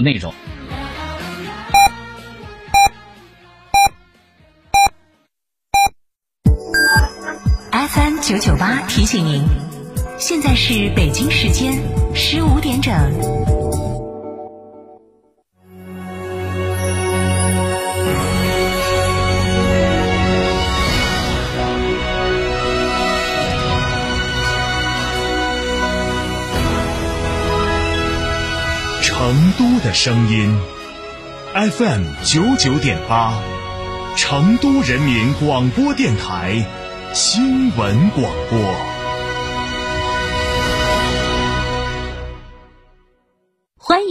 [0.00, 0.32] 那种。
[7.70, 9.42] FM 九九八提醒您，
[10.18, 11.80] 现在是北京时间
[12.14, 13.57] 十五点整。
[29.80, 30.58] 的声音
[31.54, 33.32] ，FM 九九点八，
[34.16, 36.64] 成都人民广播电台
[37.14, 38.97] 新闻广播。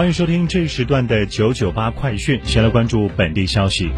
[0.00, 2.40] 欢迎收听这一时段的九九八快讯。
[2.42, 3.90] 先来关注本地消息。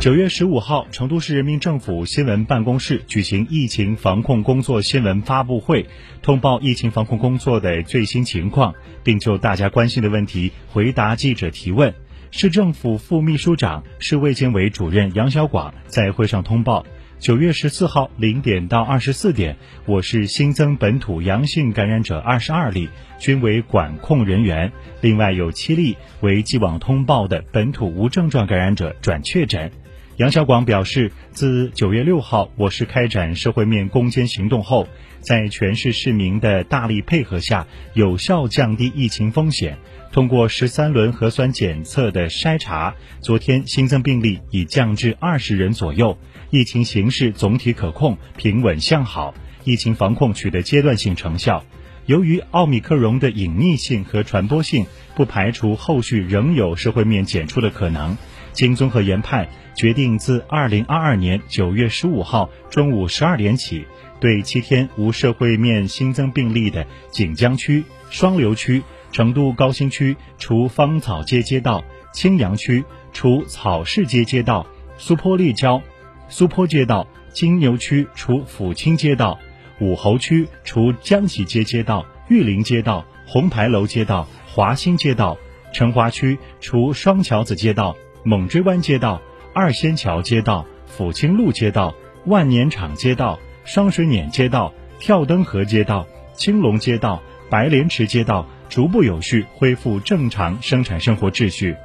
[0.00, 5.88] 九月十五号，成都市人民政府新闻办公室举行疫情防控工作新闻发布会，
[6.22, 11.92] 通报疫情防控工作的最新情况，并就大家关心的问题回答记者提问。
[12.30, 16.86] 市政府副秘书长、市卫健委主任杨小广在会上通报。
[17.18, 24.70] 九月十四号零点到二十四点，我市新增本土阳性感染者二十二例，均为管控人员。
[25.00, 29.72] 另外有七例为既往通报的本土无症状感染者转确诊。
[30.16, 34.88] 杨小广表示，自九月六号我市开展社会面攻坚行动后，
[35.20, 39.76] 在全市市民的大力配合下，有效降低疫情风险。
[40.12, 46.16] 通过十三轮核酸检测的筛查，昨天新增病例已降至二十人左右，
[46.48, 49.34] 疫情形势总体可控，平稳向好，
[49.64, 51.62] 疫情防控取得阶段性成效。
[52.06, 58.16] 由于奥密克戎的隐匿性和传播性，不排除后续仍有社会面检出的可能。
[58.56, 63.84] 经综合研判，决定自二零二二年九月十五号中午十二点起，
[64.18, 68.82] 对七天无社会面新增病例的锦江区、双流区。
[69.12, 74.66] 成都高新区除芳草街街道、青羊区除草市街街道、
[74.98, 75.80] 苏坡立交、
[76.28, 79.38] 苏坡街道、金牛区除抚清街道、
[79.80, 85.38] 武侯区除江喜街街道、玉林街道、红牌楼街道、华新街道、
[85.72, 89.22] 成华区除双桥子街道、猛追湾街道、
[89.54, 90.66] 二仙桥街道、
[90.98, 91.94] 抚清路街道、
[92.24, 96.04] 万年场街道、双水碾街道、跳灯河街道、
[96.34, 98.44] 青龙街道、白莲池街道。
[98.68, 101.76] 逐步有序恢复正常生产生活秩序。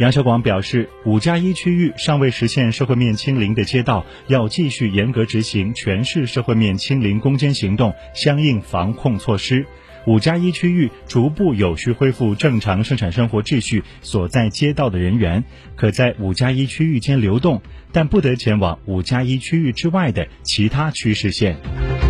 [0.00, 9.64] 杨晓广表示，五加一区域尚未实现社会面清零的街道，要继续严格执行全市社会面清零攻坚行动相应防控措施。
[10.06, 15.44] 五加一区域逐步有序恢复正常生产生活秩序所在街道的人员，
[15.76, 17.62] 可在五加一区域间流动，
[17.92, 22.09] 但不得前往五加一区域之外的其他区市县。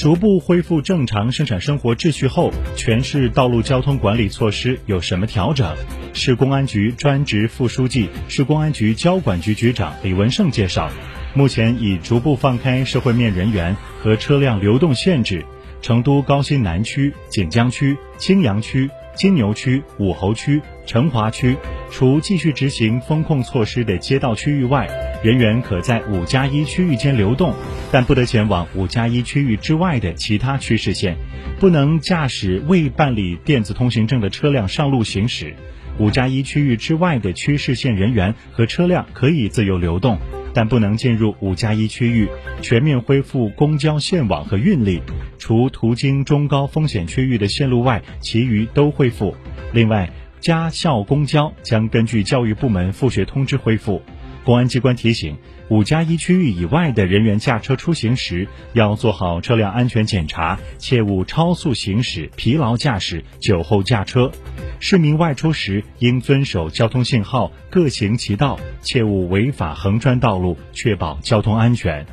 [0.00, 5.76] 逐步恢复正常生产生活秩序后，全市道路交通管理措施有什么调整？
[6.14, 10.90] 市公安局专职副书记、市公安局交管局局长李文胜介绍，
[11.34, 15.44] 目前已逐步放开社会面人员和车辆流动限制。
[15.82, 18.88] 成都高新南区、锦江区、青羊区。
[19.14, 21.56] 金牛区、武侯区、成华区，
[21.90, 24.88] 除继续执行封控措施的街道区域外，
[25.22, 27.54] 人员可在五加一区域间流动，
[27.92, 31.16] 但不得前往五加一区域之外的其他区市县，
[31.58, 35.54] 不能驾驶未办理电子通行证的车辆上路行驶。
[35.98, 40.18] 五加一区域之外的区市县人员和车辆可以自由流动。
[40.52, 42.28] 但不能进入五加一区域，
[42.60, 45.02] 全面恢复公交线网和运力，
[45.38, 49.34] 除途经中高风险区域的线路外，其余都恢复。
[49.72, 50.10] 另外，
[50.40, 54.02] 家校公交将根据教育部门复学通知恢复。
[54.42, 55.36] 公安机关提醒，
[55.68, 64.32] 五加一区域以外的人员驾车出行时，要做好车辆安全检查，切勿超速行驶、疲劳驾驶、酒后驾车。
[64.82, 72.06] 市民外出时应遵守交通信号，各行其道，切勿违法横穿道路，确保交通安全。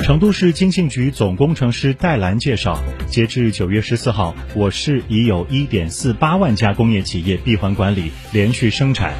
[0.00, 9.12] 成都市经信局总工程师戴兰介绍，截至九月十四号，我市已有一点四八万家工业企业闭环管理，连续生产。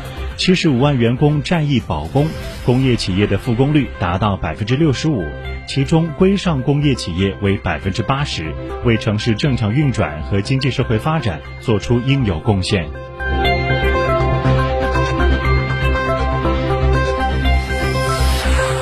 [0.43, 2.27] 七十五万员工战役保工，
[2.67, 5.25] 工业企业的复工率达到百分之六十五，
[5.69, 8.53] 其中规上工业企业为百分之八十，
[8.85, 12.89] 为城市正常运转和经济社会发展做出应有贡献。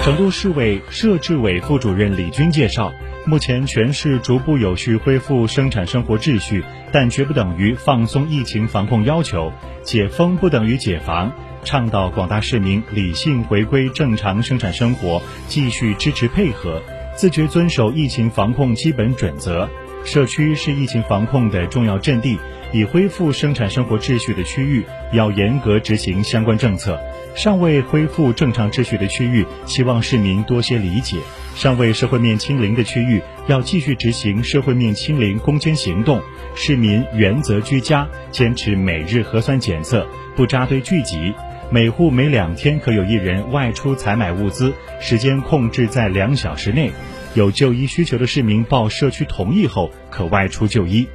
[0.02, 2.90] 成都市委设置委副主任李军介绍，
[3.26, 9.52] 目前全市逐步有序恢复生产生活秩序，但绝不等于放松疫情防控要求。
[9.82, 11.32] 解封不等于解防，
[11.64, 16.82] 倡导广大市民理性回归正常生产生活，继续支持配合，
[17.16, 19.68] 自觉遵守疫情防控基本准则。
[20.02, 22.38] 社区是疫情防控的重要阵地，
[22.72, 26.98] 已恢复生产生活秩序的区域要严格执行相关政策。
[27.34, 31.18] 尚未恢复正常秩序的区域，希望市民多些理解；
[31.54, 36.20] 尚未社会面清零的区域，要继续执行社会面清零攻坚行动。
[36.54, 41.34] 市民原则居家，坚持每日核酸检测，不扎堆聚集。
[41.72, 46.90] 每户每两天可有一人外出采买物资，时间控制在两小时内。
[47.34, 51.06] 有就医需求的市民报社区同意后，可外出就医。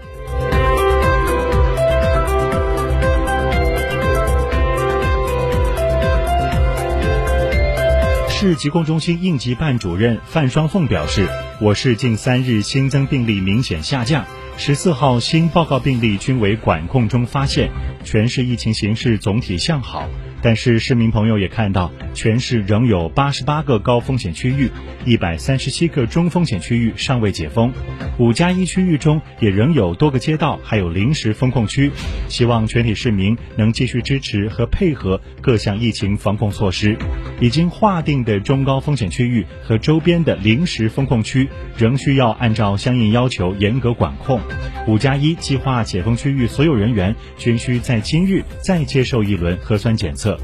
[8.29, 11.27] 市疾控中心应急办主任范双凤表示，
[11.59, 14.23] 我市近三日新增病例明显下降，
[14.55, 17.69] 十四号新报告病例均为管控中发现，
[18.05, 20.07] 全市疫情形势总体向好。
[20.45, 24.69] 但是市民朋友也看到，全市仍有八十八个高风险区域，
[25.03, 27.73] 一百三十七个中风险区域尚未解封，
[28.19, 31.91] 五加一区域中也仍有多个街道还有临时封控区。
[32.27, 36.95] 希望全体市民能继续支持和配合各项疫情防控措施。
[37.41, 44.39] 已经划定的中高风险区域和周边的临时封控区，仍需要按照相应要求严格管控。
[44.87, 50.34] 五加一计划解封区域所有人员均需在今日再接受一轮核酸检测。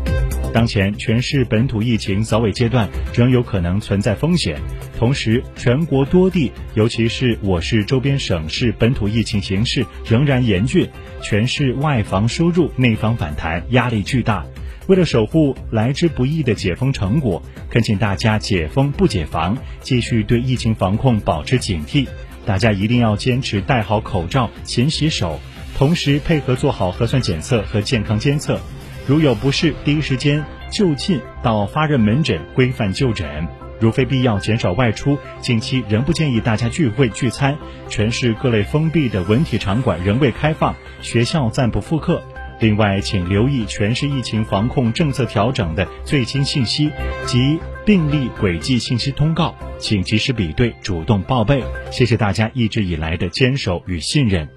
[0.53, 4.59] 当前全市本土疫情早尾阶段仍有可能存在风险，
[4.99, 10.89] 同时全国多地，尤其是我市周边省市本土疫情形势仍然严峻，
[11.21, 14.45] 全市外防输入、内防反弹压力巨大。
[14.87, 22.07] 为了守护来之不易的解封成果，恳请大家解封不解防，继续对疫情防控保持警惕。
[22.45, 25.39] 大家一定要坚持戴好口罩、勤洗手，
[25.77, 28.59] 同时配合做好核酸检测和健康监测。
[29.07, 33.47] 如有不适，第一时间就近到发热门诊规范就诊。
[33.79, 35.17] 如非必要，减少外出。
[35.41, 37.57] 近期仍不建议大家聚会聚餐。
[37.89, 42.21] 全市各类封闭的文体场馆仍未开放，学校暂不复课。
[42.59, 46.91] 另外，请留意全市疫情防控政策调整的最新信息
[47.25, 51.63] 及病例轨迹信息通告，请及时比对，主动报备。
[51.89, 54.47] 谢谢大家一直以来的坚守与信任。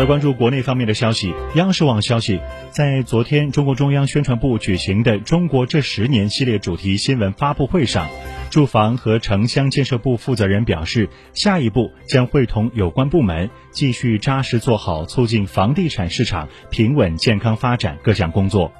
[0.00, 8.08] 来关注国内方面的消息，央视网消息，在昨天中共中央宣传部举行的“中国这十年”系列主题新闻发布会上，
[8.48, 18.72] 住房和城乡建设部负责人表示，下一步将会同有关部门继续扎实做好促进房地产市场平稳健康发展各项工作。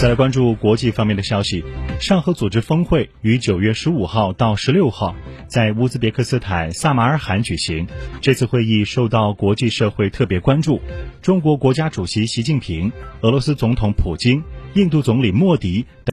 [0.00, 1.64] 再来关注国际方面的消息，
[1.98, 5.16] 上合组织峰会于九月十五号到十六号
[5.48, 7.88] 在乌兹别克斯坦萨马尔罕举行。
[8.20, 10.80] 这次会议受到国际社会特别关注，
[11.20, 16.06] 中国国家主席习近平、俄罗斯总统普京、印度总理莫迪等。